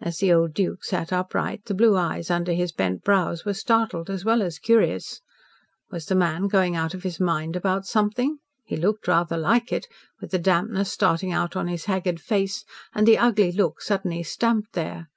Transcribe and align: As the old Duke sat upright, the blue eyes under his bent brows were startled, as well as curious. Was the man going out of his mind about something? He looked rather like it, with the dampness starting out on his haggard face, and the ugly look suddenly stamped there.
As 0.00 0.18
the 0.18 0.32
old 0.32 0.54
Duke 0.54 0.84
sat 0.84 1.12
upright, 1.12 1.64
the 1.64 1.74
blue 1.74 1.96
eyes 1.96 2.30
under 2.30 2.52
his 2.52 2.70
bent 2.70 3.02
brows 3.02 3.44
were 3.44 3.52
startled, 3.52 4.08
as 4.08 4.24
well 4.24 4.42
as 4.42 4.60
curious. 4.60 5.22
Was 5.90 6.06
the 6.06 6.14
man 6.14 6.46
going 6.46 6.76
out 6.76 6.94
of 6.94 7.02
his 7.02 7.18
mind 7.18 7.56
about 7.56 7.84
something? 7.84 8.38
He 8.64 8.76
looked 8.76 9.08
rather 9.08 9.36
like 9.36 9.72
it, 9.72 9.88
with 10.20 10.30
the 10.30 10.38
dampness 10.38 10.92
starting 10.92 11.32
out 11.32 11.56
on 11.56 11.66
his 11.66 11.86
haggard 11.86 12.20
face, 12.20 12.64
and 12.94 13.08
the 13.08 13.18
ugly 13.18 13.50
look 13.50 13.82
suddenly 13.82 14.22
stamped 14.22 14.74
there. 14.74 15.08